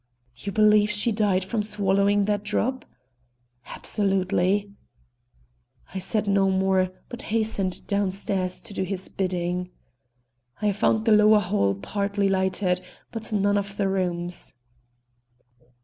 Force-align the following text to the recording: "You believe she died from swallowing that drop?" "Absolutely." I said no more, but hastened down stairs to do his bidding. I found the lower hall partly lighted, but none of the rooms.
"You 0.35 0.51
believe 0.51 0.89
she 0.89 1.11
died 1.11 1.43
from 1.45 1.61
swallowing 1.61 2.25
that 2.25 2.41
drop?" 2.43 2.85
"Absolutely." 3.67 4.71
I 5.93 5.99
said 5.99 6.25
no 6.27 6.49
more, 6.49 6.89
but 7.07 7.21
hastened 7.29 7.85
down 7.85 8.09
stairs 8.11 8.61
to 8.61 8.73
do 8.73 8.81
his 8.81 9.09
bidding. 9.09 9.69
I 10.59 10.71
found 10.71 11.05
the 11.05 11.11
lower 11.11 11.39
hall 11.39 11.75
partly 11.75 12.29
lighted, 12.29 12.81
but 13.11 13.31
none 13.31 13.59
of 13.59 13.77
the 13.77 13.87
rooms. 13.87 14.55